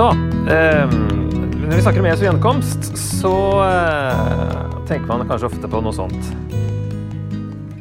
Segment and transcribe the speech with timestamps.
[0.00, 0.06] Så
[0.48, 0.92] eh,
[1.60, 3.32] Når vi snakker om Jesu gjenkomst, så
[3.66, 6.30] eh, tenker man kanskje ofte på noe sånt.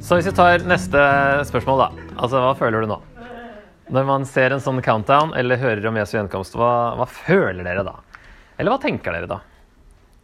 [0.04, 1.00] Så hvis vi tar neste
[1.48, 1.88] spørsmål, da.
[2.18, 3.00] Altså, hva føler du nå?
[3.96, 7.88] Når man ser en sånn countdown eller hører om Jesu gjenkomst, hva, hva føler dere
[7.88, 7.96] da?
[8.58, 9.40] Eller hva tenker dere da?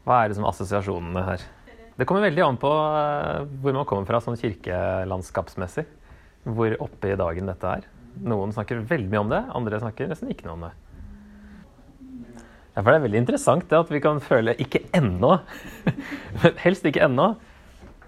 [0.04, 1.50] Hva er liksom assosiasjonene her?
[1.96, 5.88] Det kommer veldig an på eh, hvor man kommer fra sånn kirkelandskapsmessig.
[6.44, 7.88] Hvor oppe i dagen dette er.
[8.20, 10.80] Noen snakker veldig mye om det, andre snakker nesten ikke noe om det.
[12.76, 15.40] Ja, for det er veldig interessant det at vi kan føle 'ikke ennå'.
[16.66, 17.36] Helst ikke ennå.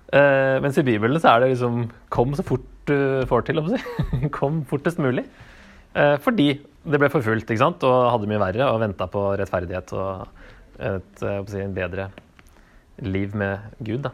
[0.07, 3.69] Uh, mens i Bibelen så er det liksom 'kom så fort du får til', om
[3.71, 4.29] si.
[4.39, 5.23] Kom fortest mulig.
[5.95, 7.83] Uh, fordi det ble forfulgt ikke sant?
[7.83, 10.27] og hadde mye verre og venta på rettferdighet og
[10.79, 12.11] et, uh, si, en bedre
[12.99, 14.03] liv med Gud.
[14.03, 14.11] da.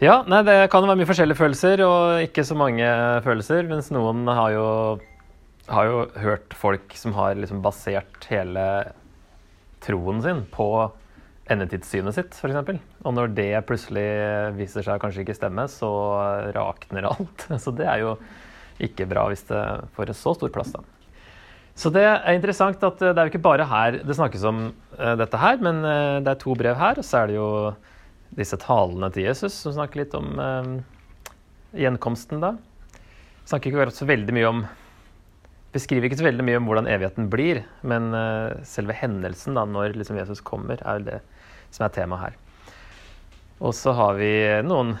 [0.00, 2.88] Ja, nei, det kan jo være mye forskjellige følelser og ikke så mange
[3.20, 3.68] følelser.
[3.68, 4.98] Mens noen har jo,
[5.68, 8.64] har jo hørt folk som har liksom basert hele
[9.84, 10.68] troen sin på
[11.50, 12.78] endetidssynet sitt, f.eks.
[13.02, 14.06] Og når det plutselig
[14.58, 15.90] viser seg å kanskje ikke stemme, så
[16.54, 17.46] rakner alt.
[17.62, 18.14] Så det er jo
[18.80, 19.60] ikke bra hvis det
[19.96, 20.84] får en så stor plass, da.
[21.80, 24.62] Så det er interessant at det er jo ikke bare her det snakkes om
[24.98, 27.50] uh, dette her, men uh, det er to brev her, og så er det jo
[28.36, 30.28] disse talene til Jesus som snakker litt om
[31.74, 32.52] gjenkomsten, da.
[33.48, 34.60] Snakker ikke så veldig mye om
[35.74, 39.96] beskriver ikke så veldig mye om hvordan evigheten blir, men uh, selve hendelsen, da, når
[39.98, 41.20] liksom Jesus kommer, er det
[41.70, 42.38] som er temaet her.
[43.60, 44.32] Og så har vi
[44.64, 44.96] noen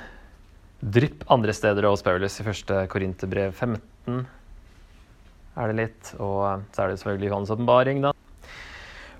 [0.80, 2.38] drypp andre steder hos Paulus.
[2.40, 4.24] I første Korinterbrev 15
[5.60, 6.12] er det litt.
[6.20, 8.12] Og så er det selvfølgelig Johannes' åpenbaring, da.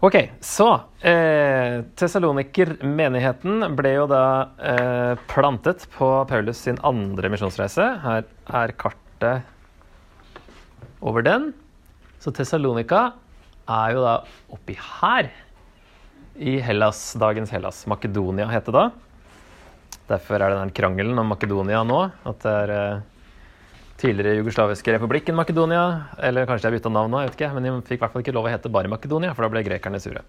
[0.00, 0.66] Ok, så
[1.04, 4.22] eh, Tessaloniker-menigheten ble jo da
[4.56, 7.88] eh, plantet på Paulus sin andre misjonsreise.
[8.00, 8.24] Her
[8.62, 9.50] er kartet
[11.00, 11.50] over den.
[12.20, 13.10] Så Tessalonika
[13.70, 14.16] er jo da
[14.52, 15.30] oppi her
[16.40, 17.84] i Hellas, dagens Hellas.
[17.90, 18.90] Makedonia heter det da.
[20.10, 22.00] Derfor er det den krangelen om Makedonia nå.
[22.26, 23.02] At det er eh,
[24.00, 25.84] tidligere jugoslaviske republikken Makedonia.
[26.18, 27.52] Eller kanskje de har bytta navn nå, jeg vet ikke.
[27.56, 29.64] Men de fikk i hvert fall ikke lov å hete bare Makedonia, for da ble
[29.68, 30.24] grekerne sure.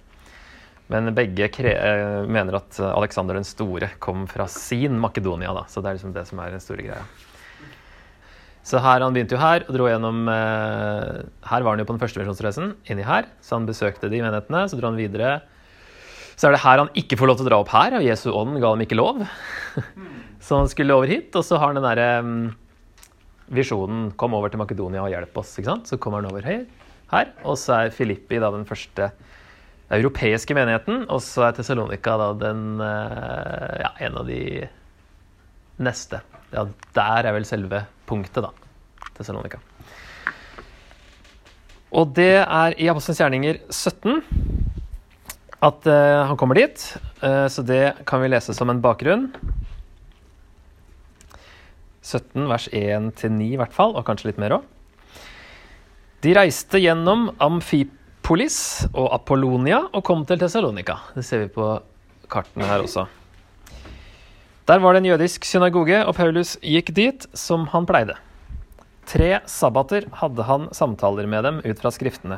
[0.92, 5.66] Men begge eh, mener at Aleksander den store kom fra sin Makedonia, da.
[5.72, 7.06] Så det er liksom det som er den store greia.
[8.64, 11.96] Så her, Han begynte jo her og dro gjennom eh, Her var han jo på
[11.96, 13.26] den første misjonsreisen, inni her.
[13.42, 14.68] Så han besøkte de menighetene.
[14.70, 15.40] Så dro han videre.
[16.38, 18.30] Så er det her han ikke får lov til å dra opp her, og Jesu
[18.34, 19.24] ånd ga ham ikke lov.
[20.46, 22.32] så han skulle over hit, og så har han den derre eh,
[23.52, 25.58] visjonen 'Kom over til Makedonia og hjelp oss'.
[25.60, 25.90] ikke sant?
[25.90, 26.66] Så kommer han over her.
[27.12, 29.12] her og så er Filippi da den første
[29.92, 34.68] europeiske menigheten, og så er Tessalonika da den eh, ja, en av de
[35.78, 36.22] neste.
[36.52, 38.52] Ja, der er vel selve punktet, da.
[39.18, 39.62] Tessalonika.
[41.92, 44.22] Og det er i Apostelens gjerninger 17
[45.62, 46.84] at uh, han kommer dit.
[47.22, 49.30] Uh, så det kan vi lese som en bakgrunn.
[52.02, 54.68] 17 vers 1-9 i hvert fall, og kanskje litt mer òg.
[56.22, 58.58] De reiste gjennom Amfipolis
[58.92, 61.00] og Apollonia og kom til Tessalonika.
[61.16, 61.74] Det ser vi på
[62.32, 63.08] kartene her også.
[64.72, 68.14] Der var det en jødisk synagoge, og Paulus gikk dit som han pleide.
[69.04, 72.38] Tre sabbater hadde han samtaler med dem ut fra skriftene.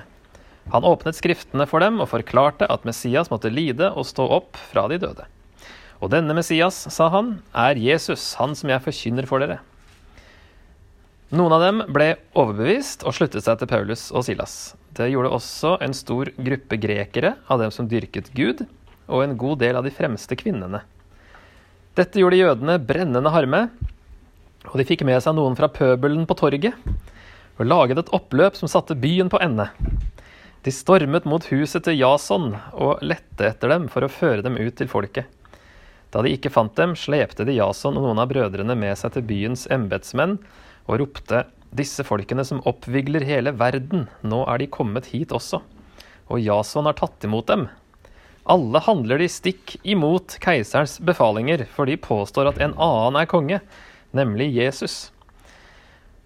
[0.74, 4.88] Han åpnet skriftene for dem og forklarte at Messias måtte lide og stå opp fra
[4.90, 5.28] de døde.
[6.02, 9.60] Og denne Messias, sa han, er Jesus, han som jeg forkynner for dere.
[11.38, 14.74] Noen av dem ble overbevist og sluttet seg til Paulus og Silas.
[14.98, 18.66] Det gjorde også en stor gruppe grekere av dem som dyrket Gud,
[19.06, 20.82] og en god del av de fremste kvinnene.
[21.94, 23.68] Dette gjorde jødene brennende harme,
[24.66, 26.74] og de fikk med seg noen fra pøbelen på torget
[27.60, 29.68] og laget et oppløp som satte byen på ende.
[30.66, 34.74] De stormet mot huset til Jason og lette etter dem for å føre dem ut
[34.80, 35.30] til folket.
[36.10, 39.28] Da de ikke fant dem, slepte de Jason og noen av brødrene med seg til
[39.30, 40.40] byens embetsmenn
[40.88, 41.44] og ropte
[41.78, 45.62] disse folkene som oppvigler hele verden, nå er de kommet hit også.
[46.34, 47.68] Og Jason har tatt imot dem,
[48.44, 53.60] alle handler de stikk imot keiserens befalinger, for de påstår at en annen er konge,
[54.12, 55.14] nemlig Jesus.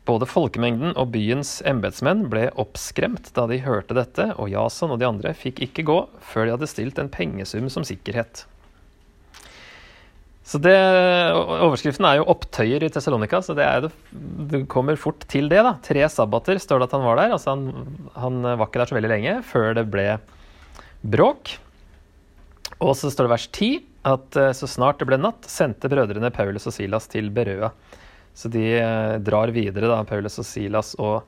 [0.07, 5.09] Både folkemengden og byens embetsmenn ble oppskremt da de hørte dette, og Jason og de
[5.09, 5.97] andre fikk ikke gå
[6.31, 8.45] før de hadde stilt en pengesum som sikkerhet.
[10.47, 10.77] Så det,
[11.35, 13.89] Overskriften er jo 'opptøyer i Tessalonika', så det, er,
[14.47, 15.59] det, kommer fort til det.
[15.59, 15.75] da.
[15.83, 17.35] Tre sabbater står det at han var der.
[17.35, 20.07] altså han, han var ikke der så veldig lenge før det ble
[21.03, 21.57] bråk.
[22.83, 23.69] Og så står det vers 10
[24.07, 27.71] at eh, så snart det ble natt, sendte brødrene Paulus og Silas til Berøa.
[28.37, 31.23] Så de eh, drar videre, da, Paulus og Silas og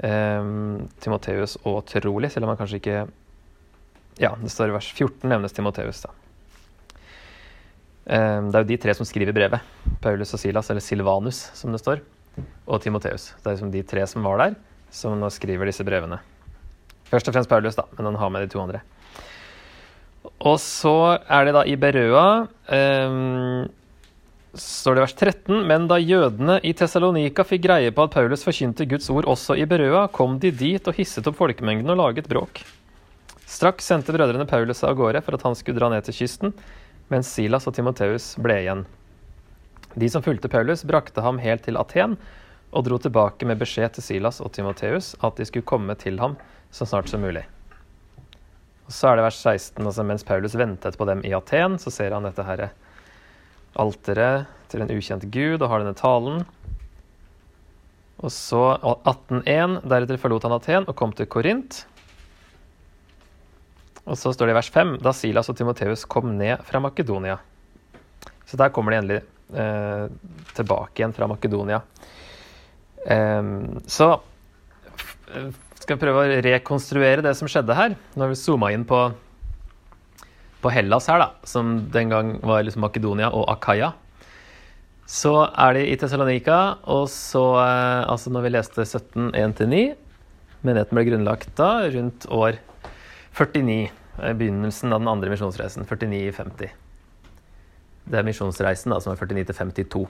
[0.00, 0.46] eh,
[1.04, 3.00] Timoteus og Trolig, selv om han kanskje ikke
[4.16, 6.14] Ja, det står i vers 14 nevnes Timoteus, da.
[8.06, 9.60] Eh, det er jo de tre som skriver brevet.
[10.00, 12.00] Paulus og Silas, eller Silvanus, som det står,
[12.64, 13.34] og Timoteus.
[13.42, 14.56] Det er liksom de tre som var der,
[14.88, 16.22] som nå skriver disse brevene.
[17.10, 18.80] Først og fremst Paulus, da, men han har med de to andre.
[20.44, 23.68] Og så er det da i Berøa um,
[24.52, 28.88] står det vers 13.: Men da jødene i Tessalonika fikk greie på at Paulus forkynte
[28.88, 32.62] Guds ord også i Berøa, kom de dit og hisset opp folkemengden og laget bråk.
[33.46, 36.54] Straks sendte brødrene Paulus av gårde for at han skulle dra ned til kysten,
[37.08, 38.86] mens Silas og Timoteus ble igjen.
[39.96, 42.18] De som fulgte Paulus, brakte ham helt til Aten
[42.76, 46.36] og dro tilbake med beskjed til Silas og Timoteus at de skulle komme til ham
[46.74, 47.46] så snart som mulig.
[48.86, 51.90] Og Så er det vers 16, altså mens Paulus ventet på dem i Aten, så
[51.90, 52.70] ser han dette herre
[53.76, 56.46] alteret til en ukjent gud og har denne talen.
[58.22, 59.80] Og så 18.1.
[59.84, 61.82] Deretter forlot han Aten og kom til Korint.
[64.06, 67.40] Og så står det i vers 5 da Silas og Timoteus kom ned fra Makedonia.
[68.46, 69.20] Så der kommer de endelig
[69.58, 70.06] eh,
[70.54, 71.82] tilbake igjen fra Makedonia.
[73.02, 73.42] Eh,
[73.90, 74.12] så
[75.86, 77.94] skal vi prøve å rekonstruere det som skjedde her.
[78.14, 79.06] Nå har vi zooma inn på
[80.64, 83.92] på Hellas her, da, som den gang var liksom Makedonia og Akaya.
[85.06, 89.84] Så er de i Tessalonika, og så eh, Altså når vi leste 17.1-9
[90.66, 92.58] Menigheten ble grunnlagt da rundt år
[93.38, 93.76] 49.
[94.18, 95.86] Eh, begynnelsen av den andre misjonsreisen.
[95.86, 96.74] 49-50.
[98.10, 100.02] Det er misjonsreisen da, som er 49 52.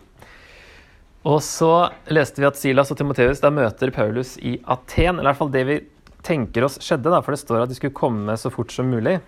[1.27, 1.71] Og så
[2.15, 5.19] leste vi at Silas og Timoteus møter Paulus i Aten.
[5.19, 5.79] Eller i hvert fall det vi
[6.27, 9.19] tenker oss skjedde, da, for det står at de skulle komme så fort som mulig.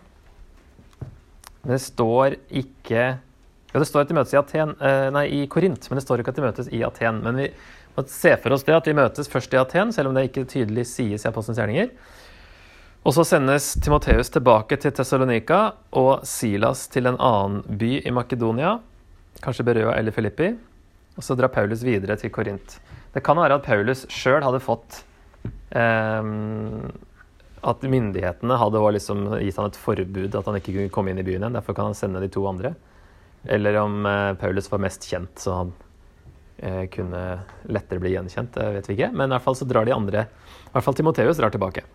[1.63, 3.09] Men det står ikke
[3.69, 6.23] Ja, det står at de møtes i, Aten, eh, nei, i Korint, men det står
[6.23, 7.19] ikke at de møtes i Aten.
[7.21, 7.49] Men vi
[7.99, 10.47] må se for oss det at de møtes først i Aten, selv om det ikke
[10.49, 11.91] tydelig sies i Apostelens gjerninger.
[13.05, 15.61] Og så sendes Timoteus tilbake til Tessalonika
[16.01, 18.79] og Silas til en annen by i Makedonia,
[19.45, 20.55] kanskje Berøa eller Filippi.
[21.19, 22.79] Og så drar Paulus videre til Korint.
[23.15, 25.03] Det kan være at Paulus sjøl hadde fått
[25.75, 26.33] eh,
[27.67, 31.27] at myndighetene hadde liksom gitt han et forbud at han ikke kunne komme inn i
[31.27, 31.59] byen igjen.
[31.59, 32.75] Derfor kan han sende de to andre.
[33.49, 35.73] Eller om eh, Paulus var mest kjent, så han
[36.59, 37.23] eh, kunne
[37.71, 38.55] lettere bli gjenkjent.
[38.55, 39.13] Det vet vi ikke.
[39.15, 41.87] Men i hvert fall så drar de andre I hvert fall Timoteus drar tilbake.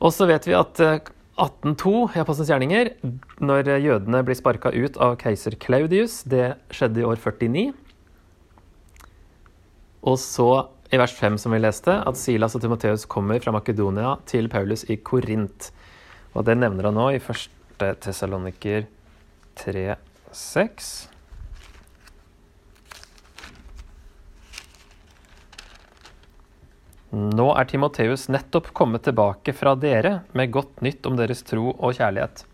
[0.00, 1.00] Og så vet vi at eh,
[1.40, 2.88] 1802 i Apostelens gjerninger,
[3.40, 7.70] når jødene blir sparka ut av keiser Claudius, det skjedde i år 49.
[10.00, 10.50] Og så
[10.90, 14.82] i vers 5 som vi leste, at Silas og Timoteus kommer fra Makedonia til Paulus
[14.90, 15.70] i Korint.
[16.34, 17.46] Og det nevner han nå i 1.
[18.02, 18.88] Tessaloniker
[19.60, 20.90] 3,6.
[27.10, 31.98] Nå er Timoteus nettopp kommet tilbake fra dere med godt nytt om deres tro og
[31.98, 32.44] kjærlighet.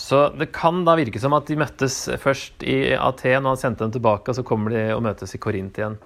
[0.00, 3.84] Så det kan da virke som at de møttes først i Aten, og han sendte
[3.84, 5.98] dem tilbake, og så kommer de og møtes i Korint igjen.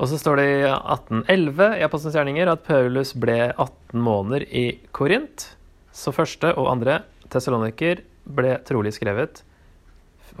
[0.00, 4.64] Og så står det i 1811 i Apostelens gjerninger at Paulus ble 18 måneder i
[4.96, 5.50] Korint.
[5.92, 9.42] Så første og andre tessaloniker ble trolig skrevet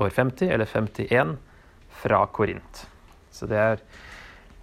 [0.00, 1.36] år 50 eller 51
[2.00, 2.86] fra Korint.
[3.30, 3.82] Så det er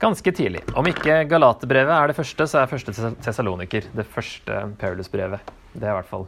[0.01, 0.63] ganske tidlig.
[0.73, 5.53] Om ikke Galaterbrevet er det første, så er første tessaloniker det første Paulus-brevet.
[5.73, 6.27] Det er i hvert fall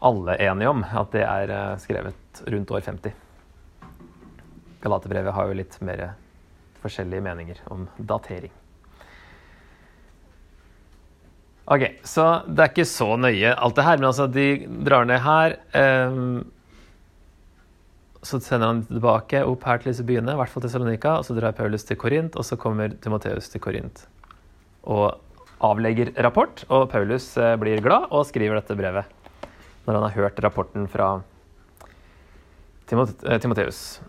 [0.00, 3.12] alle enige om at det er eh, skrevet rundt år 50.
[4.80, 6.06] Galaterbrevet har jo litt mer
[6.80, 8.52] forskjellige meninger om datering.
[11.70, 14.46] Ok, så det er ikke så nøye alt det her, men altså de
[14.88, 15.58] drar ned her.
[15.76, 16.40] Um,
[18.26, 21.28] så sender han tilbake opp her til disse byene, i hvert fall til Salonika, og
[21.28, 24.02] så drar Paulus til Korint, og så kommer Timoteus til Korint
[24.80, 25.20] og
[25.62, 26.64] avlegger rapport.
[26.72, 29.19] Og Paulus eh, blir glad og skriver dette brevet
[29.86, 31.10] når han har hørt rapporten fra
[32.90, 34.00] eh, Timoteus.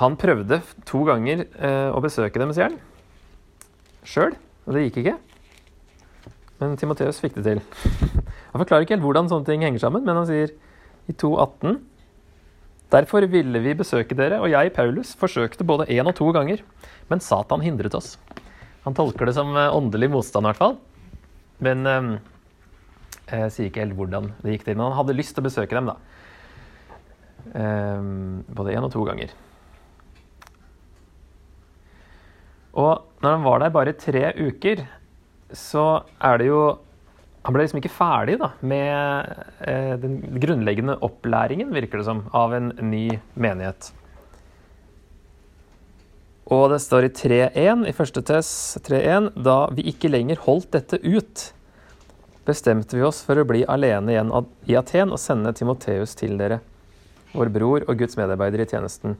[0.00, 2.80] Han prøvde to ganger eh, å besøke dem, sier han.
[4.04, 4.34] Sjøl,
[4.66, 5.16] og det gikk ikke.
[6.60, 7.60] Men Timoteus fikk det til.
[8.54, 10.52] Han forklarer ikke helt hvordan sånne ting henger sammen, men han sier
[11.10, 11.80] i 2.18
[12.94, 16.60] Derfor ville vi besøke dere, og jeg, Paulus, forsøkte både én og to ganger,
[17.10, 18.12] men Satan hindret oss.
[18.84, 20.76] Han tolker det som eh, åndelig motstand, i hvert fall.
[21.64, 21.82] Men
[23.30, 25.76] jeg sier ikke helt hvordan det gikk til, men han hadde lyst til å besøke
[25.76, 25.96] dem, da.
[27.54, 29.32] Um, både én og to ganger.
[32.74, 34.84] Og når han var der bare tre uker,
[35.54, 36.62] så er det jo
[37.44, 39.26] Han ble liksom ikke ferdig da, med
[39.68, 43.90] eh, den grunnleggende opplæringen, virker det som, av en ny menighet.
[46.48, 51.02] Og det står i 3.1 i første tess 3.1 da vi ikke lenger holdt dette
[51.04, 51.44] ut,
[52.44, 54.32] bestemte vi oss for å bli alene igjen
[54.68, 56.60] i Aten og sende Timoteus til dere,
[57.34, 59.16] vår bror og Guds medarbeider i tjenesten.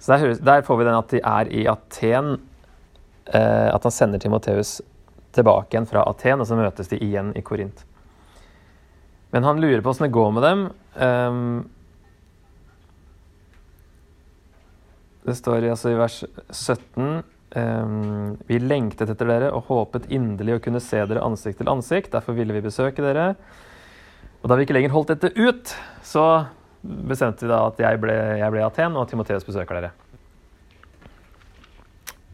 [0.00, 2.38] Så der, der får vi den at de er i Aten,
[3.26, 4.80] eh, at han sender Timoteus
[5.36, 7.84] tilbake igjen fra Aten, og så møtes de igjen i Korint.
[9.30, 10.64] Men han lurer på åssen det går med dem.
[10.98, 11.68] Um,
[15.22, 16.16] det står altså i vers
[16.50, 17.22] 17
[17.56, 22.12] um, Vi lengtet etter dere og håpet inderlig å kunne se dere ansikt til ansikt.
[22.14, 23.34] Derfor ville vi besøke dere.
[24.40, 25.74] Og da vi ikke lenger holdt dette ut,
[26.06, 26.26] så
[26.80, 29.92] bestemte vi da at jeg ble, jeg ble Aten, og Timoteus besøker dere.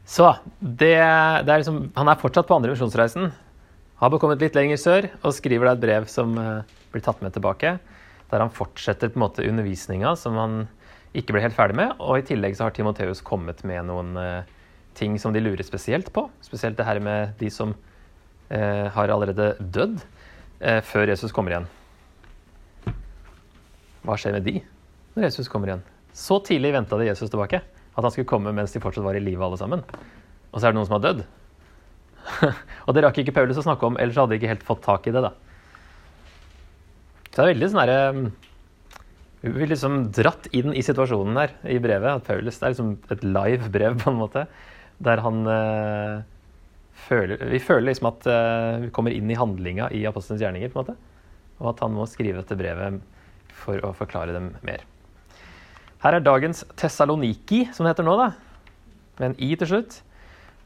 [0.07, 0.31] Så
[0.61, 3.33] det, det er liksom, Han er fortsatt på andre misjonsreisen.
[3.99, 7.35] Har bekommet litt lenger sør og skriver da et brev som uh, blir tatt med
[7.35, 7.77] tilbake.
[8.31, 10.59] Der han fortsetter på en måte undervisninga som han
[11.17, 11.97] ikke ble helt ferdig med.
[11.99, 14.56] Og i tillegg så har Timoteus kommet med noen uh,
[14.97, 16.27] ting som de lurer spesielt på.
[16.45, 17.75] Spesielt det her med de som
[18.49, 20.01] eh, har allerede dødd
[20.57, 21.67] før Jesus kommer igjen.
[24.07, 24.55] Hva skjer med de
[25.13, 25.83] når Jesus kommer igjen?
[26.17, 27.61] Så tidlig venta de Jesus tilbake.
[27.97, 29.83] At han skulle komme mens de fortsatt var i live alle sammen.
[30.53, 31.23] Og så er det noen som har dødd.
[32.87, 35.09] og det rakk ikke Paulus å snakke om, ellers hadde de ikke helt fått tak
[35.09, 35.23] i det.
[35.27, 35.35] da.
[37.29, 38.29] Så det er veldig sånn herre mm,
[39.43, 42.23] Vi blir liksom dratt inn i situasjonen her i brevet.
[42.23, 44.47] at Paulus, Det er liksom et live brev, på en måte.
[45.05, 46.23] Der han øh,
[47.07, 50.73] føler Vi føler liksom at øh, vi kommer inn i handlinga i apostelens gjerninger.
[50.73, 50.97] på en måte.
[51.61, 53.01] Og at han må skrive dette brevet
[53.57, 54.85] for å forklare dem mer.
[56.03, 58.33] Her er dagens Tessaloniki, som det heter nå, da.
[59.19, 60.03] med en i til slutt.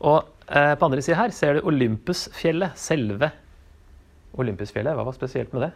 [0.00, 3.30] Og eh, på andre sida her ser du Olympusfjellet, selve
[4.40, 4.96] Olympusfjellet.
[4.96, 5.70] Hva var spesielt med det?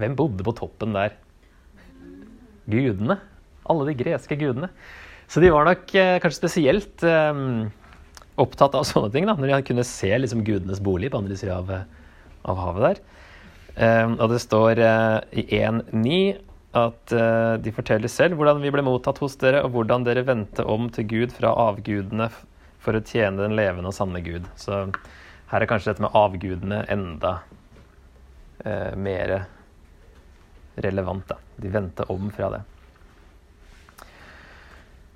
[0.00, 1.18] Hvem bodde på toppen der?
[2.70, 3.18] Gudene.
[3.70, 4.72] Alle de greske gudene.
[5.30, 7.42] Så de var nok eh, kanskje spesielt eh,
[8.42, 11.60] opptatt av sånne ting, da, når de kunne se liksom, gudenes bolig på andre sida
[11.60, 11.74] av,
[12.48, 13.02] av havet der.
[14.20, 16.16] Og det står eh, i 1.9
[16.72, 20.64] at eh, de forteller selv hvordan vi ble mottatt hos dere, og hvordan dere vendte
[20.64, 22.30] om til Gud fra avgudene
[22.82, 24.46] for å tjene den levende og sanne Gud.
[24.56, 24.86] Så
[25.52, 27.34] her er kanskje dette med avgudene enda
[28.64, 29.34] eh, mer
[30.80, 31.26] relevant.
[31.28, 31.36] Da.
[31.60, 32.62] De vendte om fra det.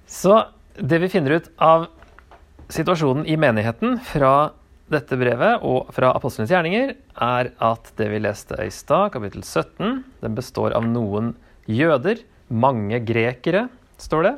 [0.06, 0.38] Så
[0.78, 1.88] det vi finner ut av
[2.72, 4.52] situasjonen i menigheten fra
[4.90, 6.92] dette brevet og fra apostlenes gjerninger
[7.26, 11.34] er at det vi leste i stad, kapittel 17, den består av noen
[11.66, 13.66] jøder, mange grekere,
[13.98, 14.34] står det.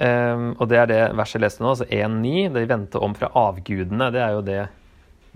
[0.00, 2.52] Um, og det er det verset jeg leste nå, altså 1.9.
[2.52, 4.10] Det de vendte om fra avgudene.
[4.14, 4.60] Det er jo det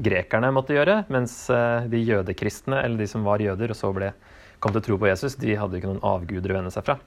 [0.05, 4.13] grekerne måtte gjøre, mens uh, de jødekristne, eller de som var jøder og så ble,
[4.61, 6.99] kom til å tro på Jesus, de hadde ikke noen avguder å vende seg fra.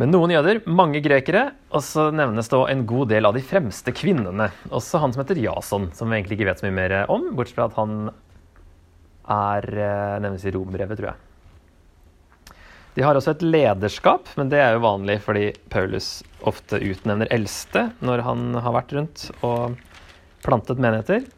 [0.00, 3.92] Men noen jøder, mange grekere, og så nevnes det en god del av de fremste
[3.92, 4.46] kvinnene.
[4.72, 7.58] Også han som heter Jason, som vi egentlig ikke vet så mye mer om, bortsett
[7.58, 8.08] fra at han
[9.30, 12.56] er eh, nevnes i rombrevet, tror jeg.
[12.96, 16.08] De har også et lederskap, men det er jo vanlig fordi Paulus
[16.48, 19.76] ofte utnevner eldste når han har vært rundt og
[20.42, 21.28] plantet menigheter.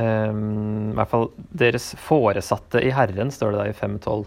[0.00, 4.24] Um, I hvert fall deres foresatte i Herren, står det da i 512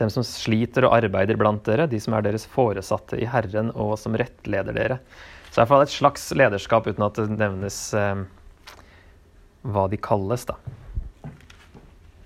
[0.00, 3.94] dem som sliter og arbeider blant dere, de som er deres foresatte i Herren og
[4.00, 4.98] som rettleder dere.
[5.48, 8.24] Så det er fall et slags lederskap uten at det nevnes eh,
[9.66, 10.58] hva de kalles, da.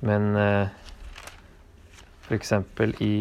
[0.06, 0.72] Men eh,
[2.26, 2.52] f.eks.
[3.04, 3.14] i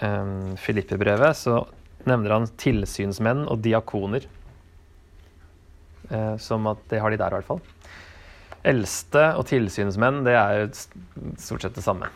[0.00, 0.32] eh,
[0.64, 1.60] Filippe-brevet så
[2.08, 4.24] nevner han tilsynsmenn og diakoner.
[6.10, 7.60] Eh, som at det har de der, i hvert fall.
[8.70, 10.66] Eldste og tilsynsmenn, det er
[11.40, 12.10] stort sett det samme.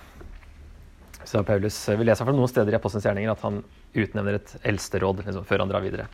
[1.24, 3.62] Så Paulus, Vi leser fra noen steder i Apostelens gjerninger at han
[3.94, 6.08] utnevner et eldsteråd liksom, før han drar videre.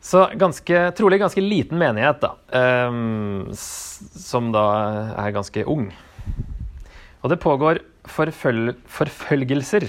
[0.00, 2.32] Så ganske, trolig ganske liten menighet, da.
[2.88, 4.64] Um, som da
[5.20, 5.90] er ganske ung.
[7.20, 9.84] Og det pågår forføl forfølgelser,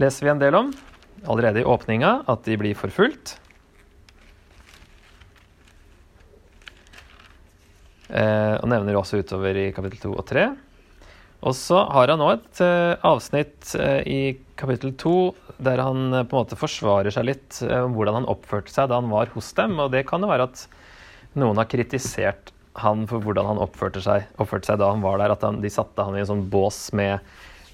[0.00, 0.70] leser vi en del om.
[1.28, 3.36] Allerede i åpninga at de blir forfulgt.
[8.08, 10.46] Uh, og nevner også utover i kapittel 2 og 3.
[11.46, 16.24] Og så har han òg et uh, avsnitt uh, i kapittel to der han uh,
[16.26, 19.52] på en måte forsvarer seg litt om hvordan han oppførte seg da han var hos
[19.58, 19.76] dem.
[19.78, 20.64] Og det kan jo være at
[21.38, 25.34] noen har kritisert han for hvordan han oppførte seg, oppførte seg da han var der.
[25.34, 27.22] At han, de satte han i en sånn bås med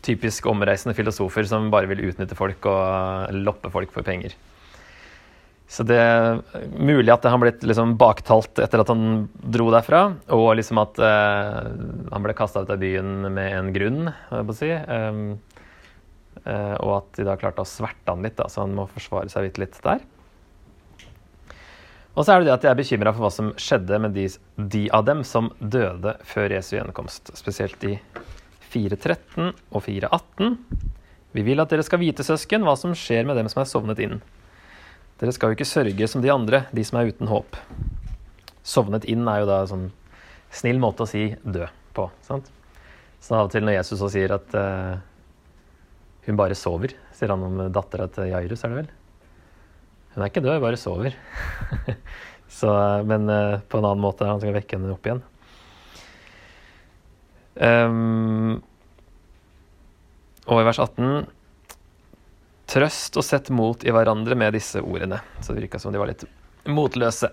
[0.04, 4.37] typisk omreisende filosofer som bare vil utnytte folk og loppe folk for penger.
[5.71, 6.42] Så det er
[6.76, 10.02] mulig at det har blitt liksom baktalt etter at han dro derfra,
[10.37, 11.61] og liksom at eh,
[12.12, 14.71] han ble kasta ut av byen med en grunn, jeg på si.
[14.71, 15.23] Um,
[16.44, 19.33] uh, og at de da klarte å sverte han litt, da, så han må forsvare
[19.33, 20.04] seg litt, litt der.
[22.14, 24.28] Og så er det det at jeg er bekymra for hva som skjedde med de,
[24.71, 27.33] de, av dem som døde før Jesu gjenkomst.
[27.35, 27.97] Spesielt i
[28.71, 30.54] 4.13 og 4.18.
[31.35, 34.02] Vi vil at dere skal vite, søsken, hva som skjer med dem som er sovnet
[34.04, 34.21] inn.
[35.21, 37.59] Dere skal jo ikke sørge som de andre, de som er uten håp.
[38.66, 39.87] Sovnet inn er jo da en sånn
[40.54, 42.09] snill måte å si dø på.
[42.26, 42.50] sant?
[43.23, 44.99] Så av og til når Jesus så sier at uh,
[46.26, 48.90] hun bare sover, sier han om dattera til Jairus, er det vel?
[50.14, 51.16] Hun er ikke død, hun bare sover.
[52.54, 52.71] Så,
[53.09, 55.23] men uh, på en annen måte han skal vekke henne opp igjen.
[57.54, 58.61] Um,
[60.50, 61.26] og i vers 18
[62.74, 65.20] Trøst og sett mot i hverandre med disse ordene.
[65.40, 66.24] Så det virka som de var litt
[66.66, 67.30] motløse.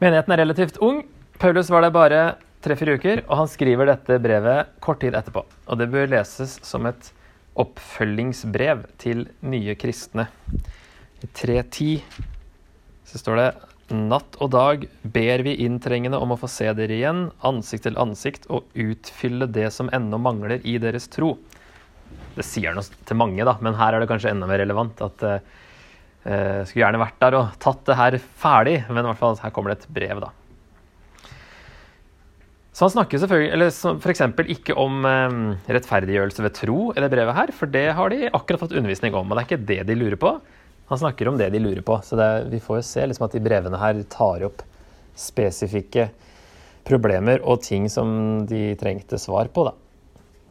[0.00, 1.02] Menigheten er relativt ung.
[1.40, 2.20] Paulus var der bare
[2.64, 5.44] tre-fire uker, og han skriver dette brevet kort tid etterpå.
[5.68, 7.10] Og det bør leses som et
[7.60, 10.30] oppfølgingsbrev til nye kristne.
[11.20, 12.00] I 3.10
[13.10, 13.50] så står det
[13.90, 18.44] Natt og dag ber vi inntrengende om å få se dere igjen, ansikt til ansikt,
[18.46, 21.32] og utfylle det som ennå mangler i deres tro.
[22.40, 25.00] Det sier noe til mange, da, men her er det kanskje enda mer relevant.
[25.04, 25.38] At uh,
[26.64, 29.74] skulle gjerne vært der og tatt det her ferdig, men i hvert fall her kommer
[29.74, 30.32] det et brev, da.
[32.70, 34.22] Så han snakker selvfølgelig, eller f.eks.
[34.54, 38.62] ikke om um, rettferdiggjørelse ved tro i det brevet her, for det har de akkurat
[38.62, 40.30] fått undervisning om, og det er ikke det de lurer på.
[40.88, 41.98] Han snakker om det de lurer på.
[42.02, 44.64] Så det, vi får jo se liksom at de brevene her tar opp
[45.18, 46.08] spesifikke
[46.88, 49.76] problemer og ting som de trengte svar på, da.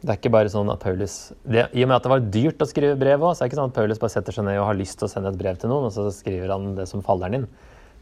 [0.00, 1.14] Det er ikke bare sånn at Paulus
[1.44, 3.52] det, I og med at det var dyrt å skrive brev òg, så er det
[3.52, 5.40] ikke sånn at Paulus bare setter seg ned og har lyst til å sende et
[5.40, 7.48] brev til noen, og så skriver han det som faller han inn.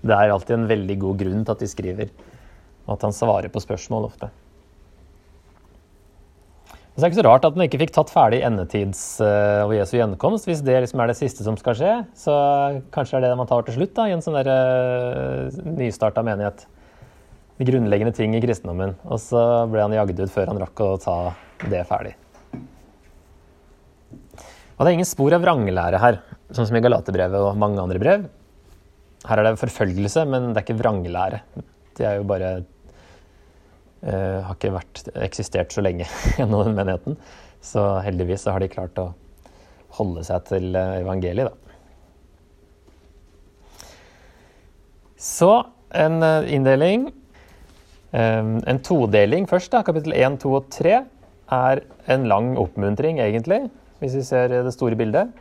[0.07, 2.13] Det er alltid en veldig god grunn til at de skriver,
[2.87, 4.30] og at han svarer på spørsmål ofte.
[6.69, 9.75] Så det er ikke så rart at han ikke fikk tatt ferdig endetids uh, og
[9.75, 10.49] Jesu gjenkomst.
[10.50, 12.34] Hvis det liksom er det siste som skal skje, så
[12.95, 16.25] kanskje det er det man tar til slutt da, i en sånn der uh, nystarta
[16.26, 16.65] menighet.
[17.58, 18.97] De grunnleggende ting i kristendommen.
[19.06, 21.19] Og så ble han jagd ut før han rakk å ta
[21.66, 22.14] det er ferdig.
[24.78, 26.21] Og det er ingen spor av vranglære her,
[26.54, 28.28] sånn som i Galaterbrevet og mange andre brev.
[29.26, 31.40] Her er det forfølgelse, men det er ikke vranglære.
[31.99, 32.50] De er jo bare
[34.06, 36.06] uh, Har ikke vært, eksistert så lenge
[36.38, 37.18] gjennom den menigheten.
[37.58, 39.10] Så heldigvis så har de klart å
[39.99, 41.54] holde seg til eh, evangeliet, da.
[45.18, 45.50] Så
[45.90, 47.08] en eh, inndeling.
[48.14, 49.82] En todeling først, da.
[49.84, 51.00] Kapittel 1, 2 og 3
[51.54, 51.82] er
[52.13, 53.67] en lang oppmuntring, egentlig,
[54.02, 55.32] hvis vi ser det store bildet.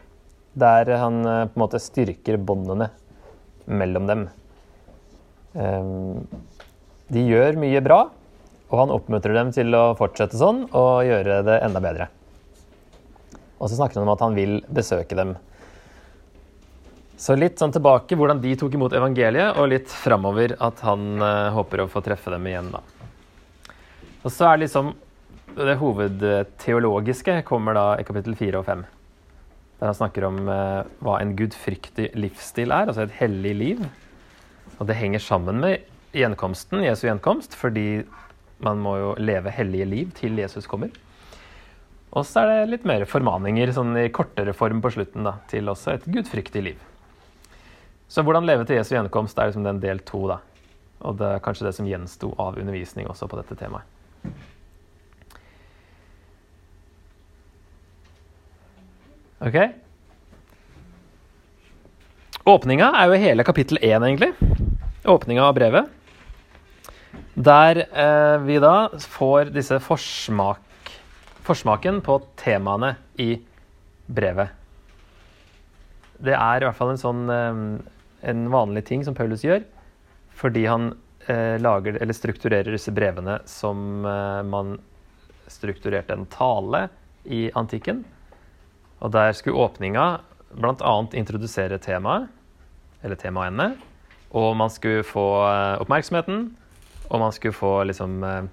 [0.58, 2.90] Der han eh, på en måte styrker båndene
[3.68, 4.28] mellom dem.
[5.58, 6.24] Ehm,
[7.12, 8.00] de gjør mye bra,
[8.68, 12.10] og han oppmuntrer dem til å fortsette sånn og gjøre det enda bedre.
[13.58, 15.36] Og så snakker han om at han vil besøke dem.
[17.18, 21.50] Så litt sånn tilbake hvordan de tok imot evangeliet, og litt framover at han uh,
[21.56, 22.84] håper å få treffe dem igjen, da.
[24.22, 24.92] Og så er det liksom
[25.56, 28.84] det hovedteologiske kommer da i kapittel 4 og 5.
[29.78, 33.84] Der han snakker om eh, hva en gudfryktig livsstil er, altså et hellig liv.
[34.78, 35.86] Og det henger sammen med
[36.18, 38.04] gjenkomsten, Jesu gjenkomst, fordi
[38.64, 40.90] man må jo leve hellige liv til Jesus kommer.
[42.18, 45.70] Og så er det litt mer formaninger sånn i kortere form på slutten da, til
[45.70, 46.86] også et gudfryktig liv.
[48.08, 50.24] Så hvordan leve til Jesu gjenkomst er liksom den del to.
[50.32, 50.40] da.
[51.06, 53.86] Og det er kanskje det som gjensto av undervisning også på dette temaet.
[59.44, 59.58] Ok?
[62.48, 64.32] Åpninga er jo hele kapittel 1, egentlig.
[65.06, 65.92] Åpninga av brevet.
[67.38, 70.90] Der eh, vi da får disse forsmak,
[71.46, 73.36] forsmaken på temaene i
[74.08, 74.56] brevet.
[76.18, 77.62] Det er i hvert fall en sånn eh,
[78.32, 79.62] en vanlig ting som Paulus gjør,
[80.34, 80.92] fordi han
[81.30, 84.78] eh, lager, strukturerer disse brevene som eh, man
[85.52, 86.88] strukturerte en tale
[87.24, 88.02] i antikken.
[88.98, 90.06] Og der skulle åpninga
[90.58, 90.94] bl.a.
[91.18, 92.30] introdusere temaet,
[93.06, 93.72] eller temaene.
[94.36, 96.48] Og man skulle få eh, oppmerksomheten,
[97.08, 98.48] og man skulle få liksom eh,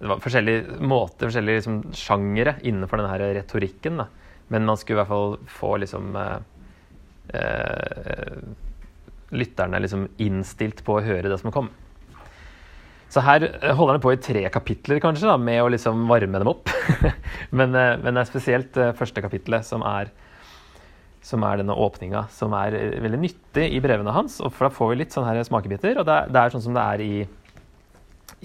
[0.00, 4.00] Det var forskjellige måter, forskjellige liksom, sjangere innenfor denne her retorikken.
[4.00, 4.06] Da.
[4.48, 6.38] Men man skulle i hvert fall få liksom eh,
[7.36, 8.38] eh,
[9.30, 11.68] Lytterne liksom innstilt på å høre det som kom.
[13.10, 16.42] Så her eh, holder han på i tre kapitler kanskje, da, med å liksom varme
[16.42, 16.70] dem opp.
[17.58, 20.12] men, eh, men, det er spesielt eh, første kapitlet som er,
[21.26, 24.38] som er denne åpninga, som er veldig nyttig i brevene hans.
[24.44, 25.98] og for Da får vi litt sånne her smakebiter.
[25.98, 27.12] og Det, er, det er sånn som det er i,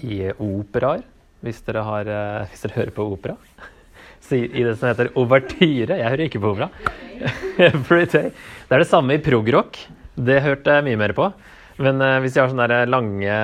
[0.02, 1.06] i operaer,
[1.46, 1.86] hvis hvis dere
[2.80, 3.38] hører på opera.
[4.34, 6.00] i det som heter overtyre.
[6.00, 6.70] Jeg hører ikke på opera.
[7.56, 9.78] Det er det samme i progrock.
[10.16, 11.28] Det hørte jeg mye mer på.
[11.76, 13.40] Men uh, hvis de har sånne lange,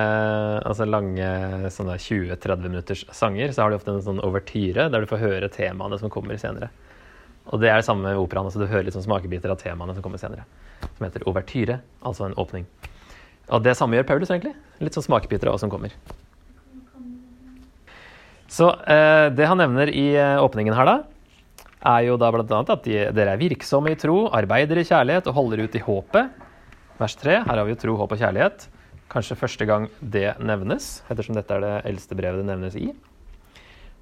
[0.65, 1.27] altså lange
[1.69, 5.99] 20-30 minutters sanger, så har de ofte en sånn overtyre der du får høre temaene
[6.01, 6.71] som kommer senere.
[7.51, 8.47] Og det er det samme med operaen.
[8.47, 10.47] altså Du hører litt sånn smakebiter av temaene som kommer senere.
[10.95, 12.67] Som heter overtyre, altså en åpning.
[13.51, 14.53] Og det samme gjør Paulus, egentlig.
[14.79, 15.93] Litt sånn smakebiter av hva som kommer.
[18.53, 20.95] Så eh, det han nevner i eh, åpningen her, da,
[21.93, 22.45] er jo da bl.a.
[22.61, 26.42] at de, dere er virksomme i tro, arbeider i kjærlighet og holder ut i håpet.
[26.99, 27.39] Vers 3.
[27.47, 28.67] Her har vi jo tro, håp og kjærlighet.
[29.09, 32.91] Kanskje første gang det nevnes, ettersom dette er det eldste brevet det nevnes i.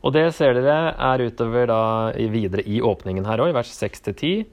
[0.01, 1.84] Og det ser dere er utover da
[2.34, 4.43] videre i åpningen her òg, i vers 6-10.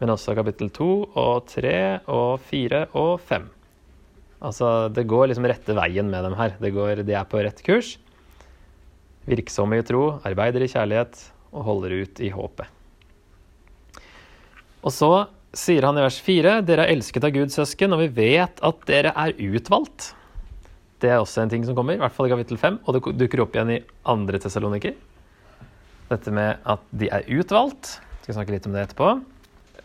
[0.00, 0.90] Men også kapittel 2
[1.20, 1.74] og 3
[2.10, 3.48] og 4 og 5.
[4.40, 6.56] Altså, det går liksom rette veien med dem her.
[6.60, 7.94] Det går, de er på rett kurs.
[9.28, 11.20] Virksomme i tro, arbeider i kjærlighet
[11.52, 12.78] og holder ut i håpet.
[14.80, 15.12] Og så
[15.56, 18.86] sier han i vers 4.: Dere er elsket av Guds søsken, og vi vet at
[18.88, 20.12] dere er utvalgt.
[21.00, 23.16] Det er også en ting som kommer, i hvert fall i kapittel 5, og det
[23.22, 23.82] dukker opp igjen i
[24.12, 24.94] andre Tessaloniker.
[26.10, 27.98] Dette med at de er utvalgt.
[28.20, 29.12] Jeg skal snakke litt om det etterpå.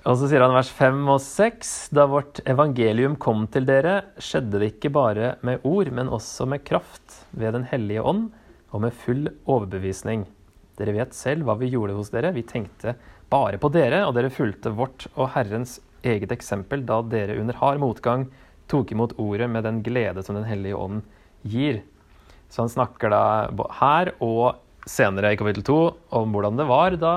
[0.06, 4.60] Og så sier han vers 5 og 6.: Da vårt evangelium kom til dere, skjedde
[4.62, 8.28] det ikke bare med ord, men også med kraft ved Den hellige ånd
[8.76, 10.28] og med full overbevisning.
[10.76, 12.34] Dere vet selv hva vi gjorde hos dere.
[12.36, 12.98] Vi tenkte
[13.36, 17.82] bare på dere, og dere fulgte vårt og Herrens eget eksempel da dere under hard
[17.82, 18.28] motgang
[18.72, 21.02] tok imot ordet med den glede som Den hellige ånd
[21.44, 21.82] gir.
[22.50, 23.24] Så han snakker da
[23.80, 25.78] her og senere i kapittel 2
[26.18, 27.16] om hvordan det var da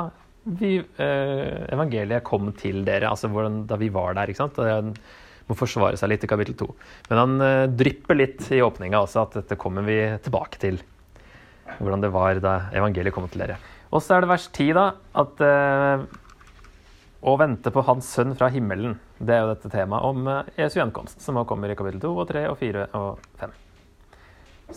[0.48, 3.10] vi, eh, evangeliet kom til dere.
[3.10, 4.28] Altså hvordan, da vi var der.
[4.28, 4.56] ikke sant?
[4.56, 6.68] Det må forsvare seg litt i kapittel 2.
[7.10, 10.80] Men han eh, drypper litt i åpninga også at dette kommer vi tilbake til.
[11.78, 13.58] Hvordan det var da evangeliet kom til dere.
[13.88, 16.02] Og så er det vers 10, da, at eh,
[17.18, 18.98] å vente på Hans sønn fra himmelen.
[19.18, 22.12] Det er jo dette temaet om eh, Jesu gjenkomst, som nå kommer i kapittel 2
[22.12, 23.56] og 3 og 4 og 5.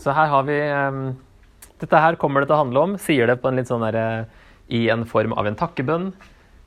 [0.00, 1.02] Så her har vi um,
[1.82, 3.98] Dette her kommer det til å handle om, sier det på en litt sånn der,
[4.24, 6.12] uh, i en form av en takkebønn,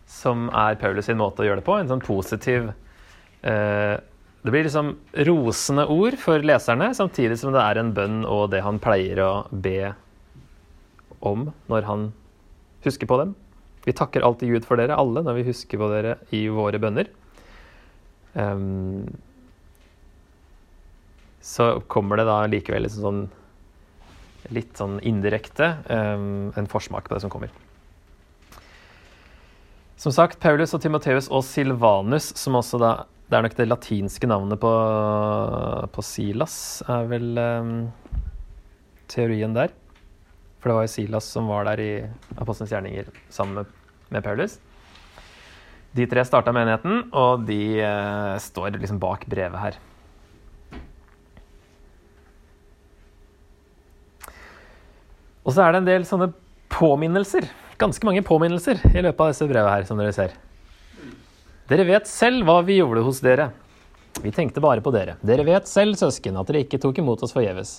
[0.05, 1.79] som er Paulus sin måte å gjøre det på.
[1.79, 3.95] En sånn positiv uh,
[4.45, 4.91] Det blir liksom
[5.25, 9.31] rosende ord for leserne, samtidig som det er en bønn og det han pleier å
[9.49, 9.95] be
[11.25, 12.05] om når han
[12.87, 13.35] husker på dem.
[13.85, 17.09] Vi takker alltid Gud for dere alle når vi husker på dere i våre bønner.
[18.33, 19.05] Um,
[21.45, 23.25] så kommer det da likevel liksom sånn
[24.53, 27.53] litt sånn indirekte um, en forsmak på det som kommer.
[29.97, 32.95] Som sagt, Paulus og Timoteus og Silvanus, som også da
[33.25, 34.71] Det er nok det latinske navnet på,
[35.89, 37.71] på Silas, er vel um,
[39.09, 39.73] teorien der.
[40.65, 41.89] For det var jo Silas som var der i
[42.41, 43.73] Apostelens gjerninger sammen med,
[44.09, 44.55] med Paulus.
[45.93, 49.77] De tre starta menigheten, og de eh, står liksom bak brevet her.
[55.45, 56.31] Og så er det en del sånne
[56.73, 57.45] påminnelser.
[57.77, 60.33] Ganske mange påminnelser i løpet av disse brevet her, som dere ser.
[61.69, 63.51] Dere vet selv hva vi gjorde hos dere.
[64.17, 65.19] Vi tenkte bare på dere.
[65.21, 67.75] Dere vet selv, søsken, at dere ikke tok imot oss forgjeves.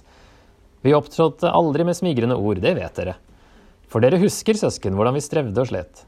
[0.84, 3.16] Vi opptrådte aldri med smigrende ord, det vet dere.
[3.88, 6.02] For dere husker, søsken, hvordan vi strevde og slet.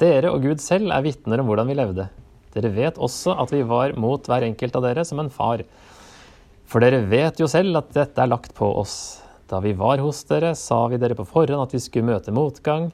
[0.00, 2.08] Dere og Gud selv er vitner om hvordan vi levde.
[2.54, 5.62] Dere vet også at vi var mot hver enkelt av dere som en far.
[6.70, 9.20] For dere vet jo selv at dette er lagt på oss.
[9.50, 12.90] Da vi var hos dere, sa vi dere på forhånd at vi skulle møte motgang.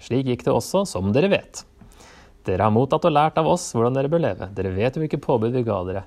[0.00, 1.64] Slik gikk det også, som dere vet.
[2.48, 4.48] Dere har mottatt og lært av oss hvordan dere bør leve.
[4.56, 6.04] Dere vet jo hvilke påbud vi ga dere.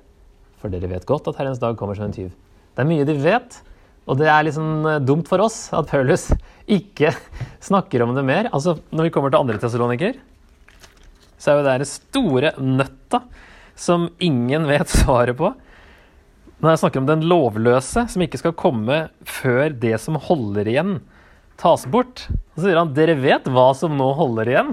[0.58, 2.32] For dere vet godt at Herrens dag kommer som en tyv.
[2.72, 3.58] Det er mye de vet,
[4.02, 6.30] og det er liksom dumt for oss at Paulus
[6.70, 7.12] ikke
[7.68, 8.50] snakker om det mer.
[8.50, 10.18] Altså, Når vi kommer til andre tesaloniker,
[11.38, 13.22] så er jo det den store nøtta
[13.78, 15.52] som ingen vet svaret på.
[16.62, 20.92] Når jeg snakker om den lovløse som ikke skal komme før det som holder igjen,
[21.58, 24.70] tas bort, så sier han dere vet hva som nå holder igjen.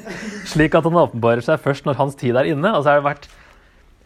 [0.52, 2.72] Slik at han åpenbarer seg først når hans tid er inne.
[2.72, 3.28] Og så har det vært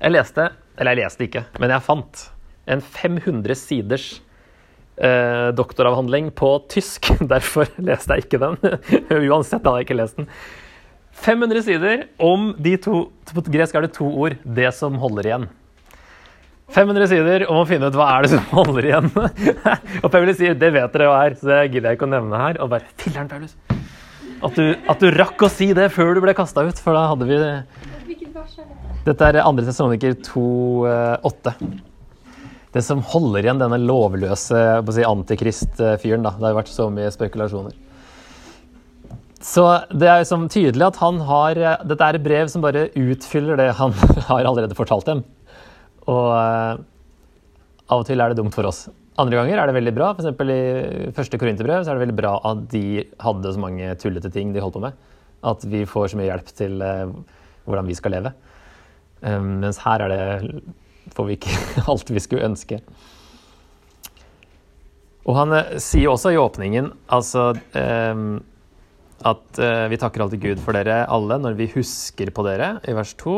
[0.00, 2.26] Jeg leste, eller jeg leste ikke, men jeg fant
[2.70, 4.06] en 500 siders
[5.00, 7.10] eh, doktoravhandling på tysk.
[7.34, 8.58] Derfor leste jeg ikke den.
[9.30, 10.28] Uansett hadde jeg ikke lest den.
[11.20, 15.48] 500 sider om de to På gresk er det to ord 'det som holder igjen'.
[16.70, 19.10] 500 sider om å finne ut hva er det som holder igjen.
[20.02, 22.40] og Paulus sier 'det vet dere hva er', så det gidder jeg ikke å nevne
[22.40, 22.60] her.
[22.62, 23.56] Og bare Filler'n, Paulus!
[24.40, 27.10] At du, at du, rakk å si det før du ble kasta ut, for da
[27.10, 27.36] hadde vi
[29.04, 31.89] Dette er andre sesoniker 2.8
[32.74, 34.60] det som holder igjen denne lovløse
[34.94, 36.26] si, antikrist-fyren.
[36.26, 37.74] Det har vært så mye spekulasjoner.
[39.40, 39.64] Så
[39.96, 43.70] det er liksom tydelig at han har Dette er et brev som bare utfyller det
[43.78, 43.94] han
[44.28, 45.24] har allerede fortalt dem.
[46.10, 46.80] Og uh,
[47.90, 48.84] av og til er det dumt for oss.
[49.20, 50.12] Andre ganger er det veldig bra.
[50.14, 50.30] F.eks.
[50.30, 54.62] i første korinterbrev er det veldig bra at de hadde så mange tullete ting de
[54.62, 55.08] holdt på med.
[55.50, 57.10] At vi får så mye hjelp til uh,
[57.66, 58.32] hvordan vi skal leve.
[59.24, 60.62] Um, mens her er det
[61.16, 61.56] får vi ikke
[61.90, 62.80] alt vi skulle ønske.
[65.28, 68.22] Og han uh, sier også i åpningen altså eh,
[69.28, 72.94] at eh, vi takker alltid Gud for dere alle når vi husker på dere, i
[72.96, 73.36] vers 2.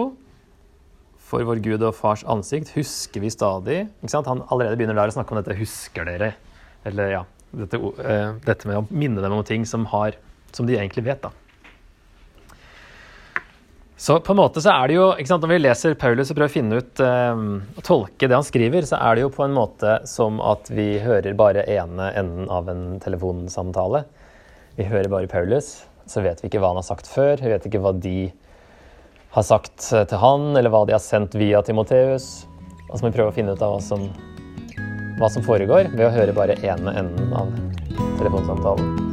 [1.33, 3.79] For vår Gud og Fars ansikt husker vi stadig.
[4.13, 6.35] Han allerede begynner der å snakke om dette 'husker dere'.
[6.85, 10.15] Eller ja, dette, eh, dette med å minne dem om ting som, har,
[10.53, 11.23] som de egentlig vet.
[11.23, 11.31] da.
[14.03, 16.35] Så på en måte så er det jo, ikke sant, Når vi leser Paulus og
[16.35, 17.45] prøver å finne ut um,
[17.77, 20.97] og tolke det han skriver, så er det jo på en måte som at vi
[21.05, 24.03] hører bare ene enden av en telefonsamtale.
[24.75, 27.37] Vi hører bare Paulus, så vet vi ikke hva han har sagt før.
[27.39, 28.17] Vi vet ikke hva de
[29.37, 32.49] har sagt eh, til han, eller hva de har sendt via Timoteus.
[32.89, 34.11] Og så må vi prøve å finne ut av hva som,
[35.23, 37.55] hva som foregår, ved å høre bare ene enden av
[38.19, 39.12] telefonsamtalen.